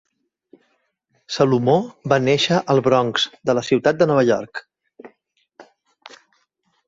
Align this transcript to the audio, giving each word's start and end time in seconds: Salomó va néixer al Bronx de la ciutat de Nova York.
Salomó 1.35 1.75
va 2.13 2.17
néixer 2.23 2.57
al 2.73 2.81
Bronx 2.87 3.27
de 3.49 3.55
la 3.59 3.63
ciutat 3.69 3.99
de 4.01 4.07
Nova 4.13 4.23
York. 4.29 4.63